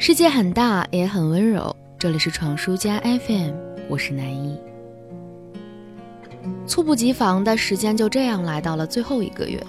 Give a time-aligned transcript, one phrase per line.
[0.00, 1.74] 世界很大，也很温柔。
[1.98, 3.50] 这里是闯书家 FM，
[3.88, 4.56] 我是南一。
[6.68, 9.60] 猝不及防的时间就这样来到了最后一个月，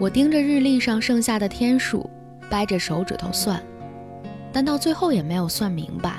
[0.00, 2.10] 我盯着日历上剩下的天数，
[2.50, 3.62] 掰着手指头算，
[4.52, 6.16] 但到最后也没有算明白，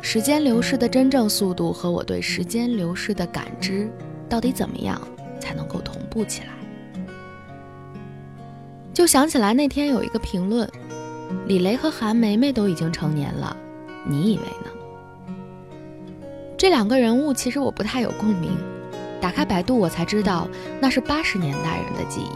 [0.00, 3.90] 时间流逝的真正速度和我对时间流逝的感知，
[4.26, 4.98] 到底怎么样
[5.38, 7.12] 才能够同步起来？
[8.94, 10.66] 就想起来那天有一个评论。
[11.46, 13.56] 李雷和韩梅梅都已经成年了，
[14.04, 14.70] 你以为呢？
[16.56, 18.56] 这两个人物其实我不太有共鸣。
[19.20, 20.48] 打开百度，我才知道
[20.80, 22.30] 那是八十年代人的记忆。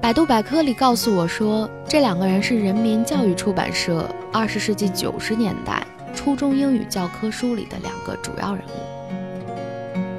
[0.00, 8.70] 百度百科里告诉我说，这两个人是人民教育出版社二十世纪九十年代初中英语教科书里的两个主要人物。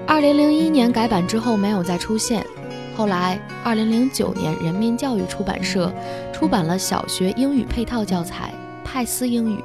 [0.06, 2.46] 二零零一年改版之后没有再出现。
[3.00, 5.90] 后来，二零零九年，人民教育出版社
[6.34, 8.54] 出版了小学英语配套教材
[8.86, 9.58] 《派斯英语》，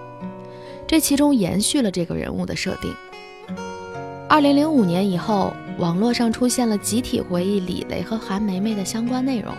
[0.87, 2.95] 这其中延续了这个人物的设定。
[4.29, 9.53] 二零零五年以后，网络上出现了集体回忆李雷和韩梅梅的相关内容。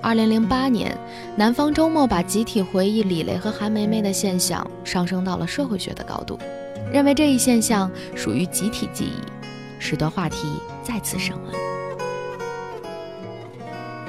[0.00, 0.96] 二零零八年，
[1.36, 6.38] 南方周末把集体回忆李雷和韩梅梅的现象上升到了社会学的高度，
[6.90, 9.20] 认为这一现象属于集体记忆，
[9.78, 10.48] 使得话题
[10.82, 11.75] 再次升温。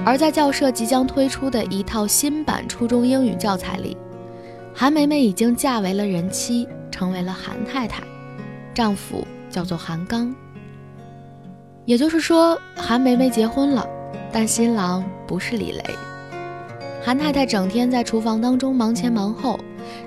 [0.07, 3.97] 而在教社即将推出的一套新版初中英语教材里，
[4.73, 8.01] 韩梅梅已经嫁为了人妻，成为了韩太太，
[8.73, 10.33] 丈夫叫做韩刚。
[11.83, 13.85] 也就是说，韩梅梅结婚了，
[14.31, 15.83] 但新郎不是李雷。
[17.03, 19.59] 韩太太整天在厨房当中忙前忙后，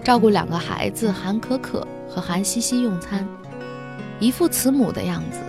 [0.02, 3.28] 照顾两个孩子韩可可和韩西西用餐，
[4.18, 5.40] 一副慈母的样子，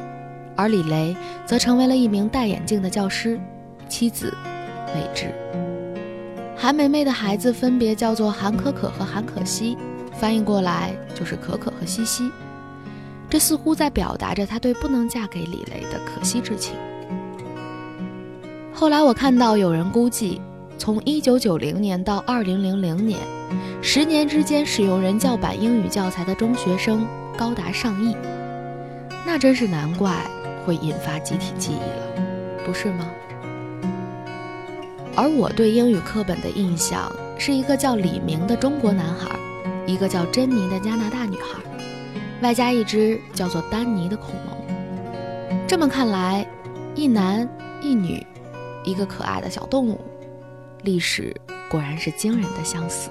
[0.58, 3.40] 而李雷则成为了一名戴眼镜的教师。
[3.92, 4.34] 妻子
[4.96, 5.34] 美智，
[6.56, 9.78] 韩梅梅的孩子分别叫做韩可可和韩可希，
[10.14, 12.32] 翻译过来就是可可和西西。
[13.30, 16.74] 这似乎在表达着她对不能嫁给李雷的可惜之情。
[18.74, 20.40] 后来我看到有人估计，
[20.78, 23.20] 从1990年到2000年，
[23.82, 27.06] 十年之间使用人教版英语教材的中学生
[27.38, 28.16] 高达上亿，
[29.26, 30.16] 那真是难怪
[30.66, 32.26] 会引发集体记忆了，
[32.66, 33.06] 不是吗？
[35.16, 39.30] 而我对英语课本的印象是一个叫李明的中国男孩，
[39.86, 41.60] 一个叫珍妮的加拿大女孩，
[42.42, 45.58] 外加一只叫做丹尼的恐龙。
[45.68, 46.46] 这么看来，
[46.96, 47.48] 一男
[47.82, 48.26] 一女，
[48.84, 50.00] 一个可爱的小动物，
[50.84, 51.36] 历史
[51.70, 53.10] 果然是惊人的相似。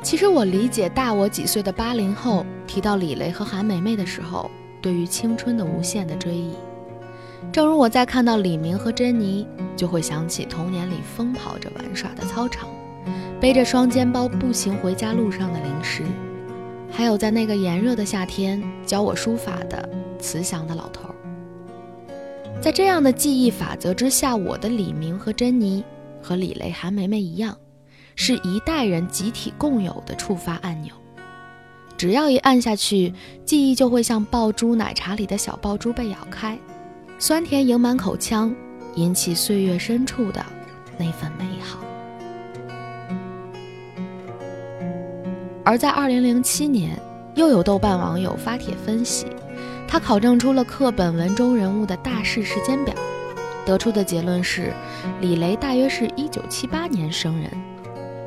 [0.00, 6.54] 其实我理解大我几岁的八零后提到李雷和韩梅梅的时候，对于青春的无限的追忆。
[7.52, 9.46] 正如我在看到李明和珍妮，
[9.76, 12.68] 就会想起童年里疯跑着玩耍的操场，
[13.40, 16.02] 背着双肩包步行回家路上的零食，
[16.90, 19.88] 还有在那个炎热的夏天教我书法的
[20.18, 21.08] 慈祥的老头。
[22.60, 25.84] 在这样的记忆法则之下，我的李明和珍妮
[26.20, 27.56] 和李雷、韩梅梅一样，
[28.16, 30.92] 是一代人集体共有的触发按钮。
[31.96, 33.12] 只要一按下去，
[33.44, 36.58] 记忆就会像爆珠奶茶里的小爆珠被咬开。
[37.18, 38.54] 酸甜盈满口腔，
[38.96, 40.44] 引起岁月深处的
[40.98, 41.78] 那份美好。
[45.64, 47.00] 而在二零零七年，
[47.34, 49.26] 又有豆瓣网友发帖分析，
[49.88, 52.94] 他考证出了课本文中人物的大事时间表，
[53.64, 54.72] 得出的结论是，
[55.20, 57.50] 李雷大约是一九七八年生人，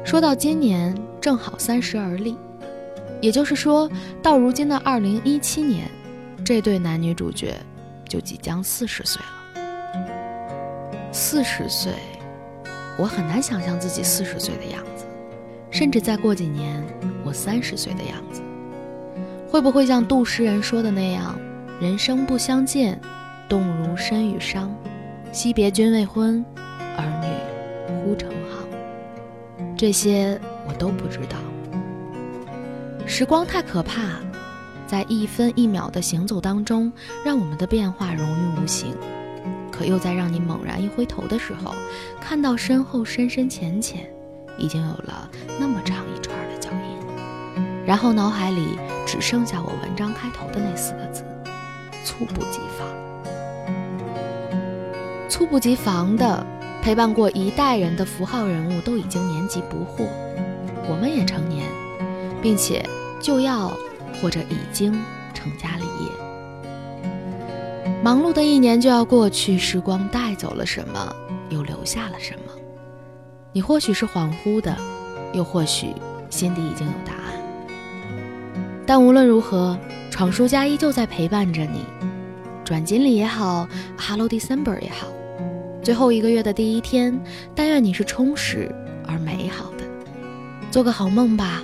[0.04, 2.36] 说到今年正好三十而立，
[3.22, 3.88] 也就是说
[4.24, 5.88] 到如今的二零一七年，
[6.44, 7.54] 这对男女主角。
[8.08, 9.28] 就即将四十岁了。
[11.12, 11.94] 四十岁，
[12.98, 15.06] 我很难想象自己四十岁的样子，
[15.72, 16.84] 甚至再过几年，
[17.24, 18.42] 我三十岁的样子，
[19.50, 21.36] 会不会像杜诗人说的那样
[21.82, 23.00] ：“人生不相见，
[23.50, 24.74] 动如身与伤。
[25.32, 26.46] 惜别君未婚，
[26.98, 28.68] 儿女忽成行。”
[29.76, 31.38] 这些我都不知道。
[33.06, 34.20] 时光太可怕。
[34.88, 36.92] 在一分一秒的行走当中，
[37.26, 38.96] 让我们的变化融于无形，
[39.70, 41.76] 可又在让你猛然一回头的时候，
[42.22, 44.10] 看到身后深深浅浅，
[44.58, 45.30] 已经有了
[45.60, 51.22] 那么长一串的脚印，然后脑海里只剩下我文章开头的那四个字：
[52.06, 52.88] 猝不及防。
[55.28, 56.44] 猝不及防的
[56.82, 60.08] 陪伴过一代人的符号人物都已经年纪不惑，
[60.90, 61.68] 我们也成年，
[62.42, 62.84] 并且
[63.22, 63.70] 就要。
[64.22, 64.92] 或者已经
[65.34, 66.12] 成家立业，
[68.04, 71.16] 忙碌的一年就要过去，时光带走了什么，
[71.50, 72.54] 又留下了什么？
[73.54, 74.76] 你或许是恍惚的，
[75.34, 75.94] 又或许
[76.30, 77.22] 心底已经有答案。
[78.86, 79.78] 但无论如何，
[80.10, 81.82] 闯叔家依旧在陪伴着你。
[82.64, 83.68] 转经历也好
[83.98, 85.08] ，Hello December 也好，
[85.82, 87.18] 最后一个月的第一天，
[87.56, 88.74] 但愿你是充实
[89.08, 89.86] 而美好的。
[90.70, 91.64] 做个好梦吧，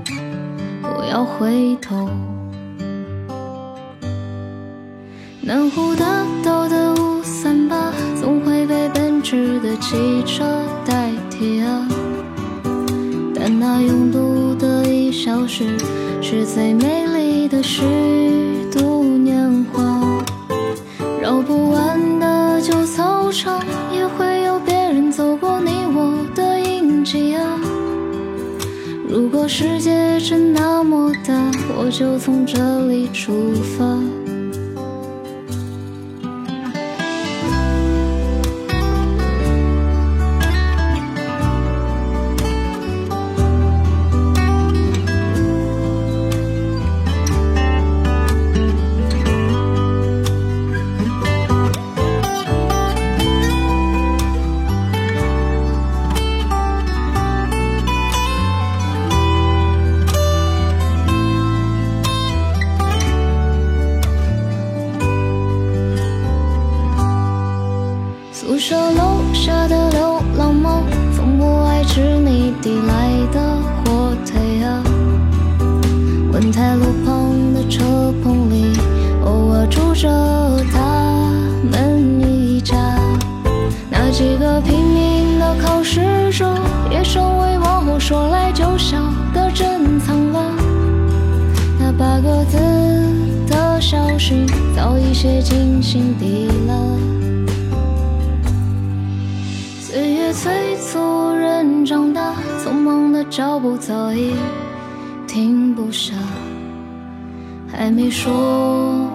[0.93, 2.09] 不要回头。
[5.39, 10.43] 南湖大道的五三八，总会被奔驰的汽车
[10.85, 11.87] 代替啊。
[13.33, 15.77] 但那拥堵的一小时，
[16.21, 17.81] 是最美丽的虚
[18.71, 18.90] 度
[29.41, 31.33] 果世界真那么大，
[31.75, 34.20] 我就从这里出发。
[76.51, 78.77] 在路旁的车棚里，
[79.23, 80.09] 偶尔住着
[80.71, 81.31] 他
[81.71, 82.75] 们一家。
[83.89, 86.53] 那几个拼命的考试者，
[86.91, 88.97] 也成为往后说来就笑
[89.33, 90.51] 的珍藏了。
[91.79, 92.57] 那八个字
[93.47, 94.45] 的消息，
[94.75, 96.97] 早已写进心底了。
[99.79, 102.33] 岁月催促人长大，
[102.63, 104.33] 匆忙的脚步早已
[105.27, 106.13] 停不下。
[107.83, 108.31] 还没说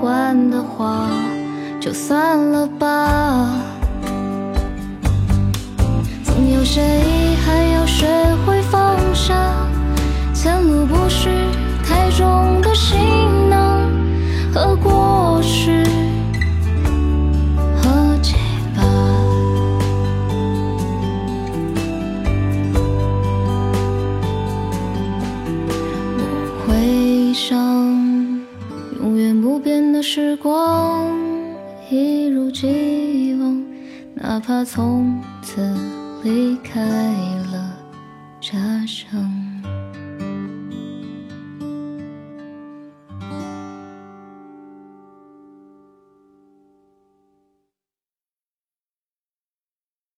[0.02, 1.08] 完的话，
[1.78, 3.48] 就算了吧。
[6.24, 8.08] 总有些遗憾要学
[8.44, 9.36] 会放下，
[10.34, 11.28] 前路不是
[11.84, 12.98] 太重的行
[13.48, 13.88] 囊
[14.52, 15.15] 和过
[34.28, 35.62] 哪怕从此
[36.24, 36.84] 离开
[37.52, 37.72] 了
[38.40, 39.55] 家乡。